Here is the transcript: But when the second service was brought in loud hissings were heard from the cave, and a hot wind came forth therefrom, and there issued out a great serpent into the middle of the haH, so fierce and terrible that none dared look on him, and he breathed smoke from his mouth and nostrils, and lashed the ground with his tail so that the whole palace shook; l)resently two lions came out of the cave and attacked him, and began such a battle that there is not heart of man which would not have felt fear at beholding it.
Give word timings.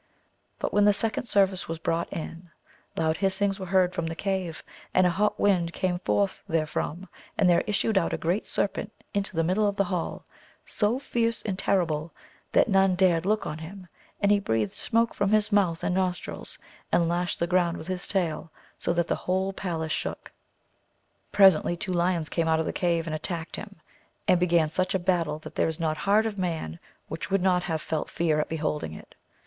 But 0.57 0.73
when 0.73 0.85
the 0.85 0.93
second 0.93 1.25
service 1.25 1.67
was 1.67 1.77
brought 1.77 2.11
in 2.11 2.49
loud 2.97 3.17
hissings 3.17 3.59
were 3.59 3.67
heard 3.67 3.93
from 3.93 4.07
the 4.07 4.15
cave, 4.15 4.63
and 4.95 5.05
a 5.05 5.11
hot 5.11 5.39
wind 5.39 5.73
came 5.73 5.99
forth 5.99 6.41
therefrom, 6.49 7.07
and 7.37 7.47
there 7.47 7.61
issued 7.67 7.99
out 7.99 8.11
a 8.11 8.17
great 8.17 8.47
serpent 8.47 8.91
into 9.13 9.35
the 9.35 9.43
middle 9.43 9.67
of 9.67 9.75
the 9.75 9.83
haH, 9.83 10.23
so 10.65 10.97
fierce 10.97 11.43
and 11.43 11.59
terrible 11.59 12.11
that 12.51 12.67
none 12.67 12.95
dared 12.95 13.27
look 13.27 13.45
on 13.45 13.59
him, 13.59 13.87
and 14.19 14.31
he 14.31 14.39
breathed 14.39 14.73
smoke 14.73 15.13
from 15.13 15.29
his 15.29 15.51
mouth 15.51 15.83
and 15.83 15.93
nostrils, 15.93 16.57
and 16.91 17.07
lashed 17.07 17.37
the 17.39 17.45
ground 17.45 17.77
with 17.77 17.85
his 17.85 18.07
tail 18.07 18.51
so 18.79 18.93
that 18.93 19.05
the 19.07 19.15
whole 19.29 19.53
palace 19.53 19.91
shook; 19.91 20.31
l)resently 21.31 21.79
two 21.79 21.93
lions 21.93 22.27
came 22.27 22.47
out 22.47 22.59
of 22.59 22.65
the 22.65 22.73
cave 22.73 23.05
and 23.05 23.15
attacked 23.15 23.55
him, 23.55 23.75
and 24.27 24.39
began 24.39 24.67
such 24.67 24.95
a 24.95 24.97
battle 24.97 25.37
that 25.37 25.53
there 25.53 25.67
is 25.67 25.79
not 25.79 25.97
heart 25.97 26.25
of 26.25 26.39
man 26.39 26.79
which 27.07 27.29
would 27.29 27.43
not 27.43 27.61
have 27.61 27.83
felt 27.83 28.09
fear 28.09 28.39
at 28.39 28.49
beholding 28.49 28.93
it. 28.93 29.13